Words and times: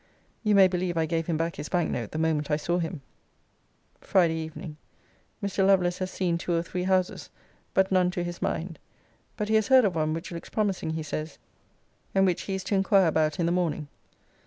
You 0.41 0.55
may 0.55 0.67
believe 0.67 0.97
I 0.97 1.05
gave 1.05 1.27
him 1.27 1.37
back 1.37 1.57
his 1.57 1.69
bank 1.69 1.91
note 1.91 2.09
the 2.09 2.17
moment 2.17 2.49
I 2.49 2.55
saw 2.57 2.79
him. 2.79 3.03
FRIDAY 4.01 4.33
EVENING. 4.33 4.77
Mr. 5.43 5.63
Lovelace 5.63 5.99
has 5.99 6.09
seen 6.09 6.39
two 6.39 6.55
or 6.57 6.63
three 6.63 6.85
houses, 6.85 7.29
but 7.75 7.91
none 7.91 8.09
to 8.09 8.23
his 8.23 8.41
mind. 8.41 8.79
But 9.37 9.47
he 9.49 9.53
has 9.53 9.67
heard 9.67 9.85
of 9.85 9.93
one 9.93 10.15
which 10.15 10.31
looks 10.31 10.49
promising, 10.49 10.89
he 10.89 11.03
says, 11.03 11.37
and 12.15 12.25
which 12.25 12.41
he 12.41 12.55
is 12.55 12.63
to 12.63 12.73
inquire 12.75 13.05
about 13.05 13.39
in 13.39 13.45
the 13.45 13.51
morning. 13.51 13.89